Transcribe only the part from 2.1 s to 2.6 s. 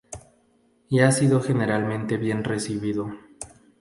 bien